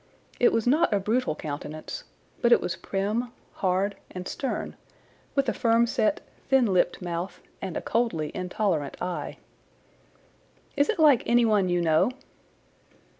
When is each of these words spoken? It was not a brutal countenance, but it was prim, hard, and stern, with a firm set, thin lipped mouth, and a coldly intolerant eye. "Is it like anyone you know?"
It 0.39 0.51
was 0.51 0.65
not 0.65 0.91
a 0.91 0.99
brutal 0.99 1.35
countenance, 1.35 2.05
but 2.41 2.51
it 2.51 2.59
was 2.59 2.75
prim, 2.75 3.31
hard, 3.61 3.95
and 4.09 4.27
stern, 4.27 4.75
with 5.35 5.47
a 5.47 5.53
firm 5.53 5.85
set, 5.85 6.21
thin 6.49 6.65
lipped 6.73 7.03
mouth, 7.03 7.39
and 7.61 7.77
a 7.77 7.81
coldly 7.83 8.31
intolerant 8.33 8.99
eye. 8.99 9.37
"Is 10.75 10.89
it 10.89 10.97
like 10.97 11.21
anyone 11.27 11.69
you 11.69 11.81
know?" 11.83 12.09